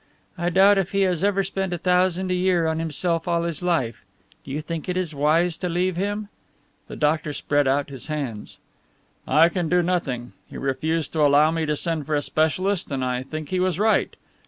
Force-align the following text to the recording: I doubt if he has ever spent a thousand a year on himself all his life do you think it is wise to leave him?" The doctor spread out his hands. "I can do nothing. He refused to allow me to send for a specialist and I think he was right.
I 0.35 0.49
doubt 0.49 0.79
if 0.79 0.93
he 0.93 1.01
has 1.01 1.23
ever 1.23 1.43
spent 1.43 1.73
a 1.73 1.77
thousand 1.77 2.31
a 2.31 2.33
year 2.33 2.65
on 2.65 2.79
himself 2.79 3.27
all 3.27 3.43
his 3.43 3.61
life 3.61 4.03
do 4.43 4.49
you 4.49 4.59
think 4.59 4.89
it 4.89 4.97
is 4.97 5.13
wise 5.13 5.57
to 5.59 5.69
leave 5.69 5.95
him?" 5.95 6.27
The 6.87 6.95
doctor 6.95 7.33
spread 7.33 7.67
out 7.67 7.89
his 7.91 8.07
hands. 8.07 8.57
"I 9.27 9.47
can 9.47 9.69
do 9.69 9.83
nothing. 9.83 10.33
He 10.47 10.57
refused 10.57 11.13
to 11.13 11.21
allow 11.21 11.51
me 11.51 11.67
to 11.67 11.75
send 11.75 12.07
for 12.07 12.15
a 12.15 12.23
specialist 12.23 12.91
and 12.91 13.05
I 13.05 13.21
think 13.21 13.49
he 13.49 13.59
was 13.59 13.77
right. 13.77 14.15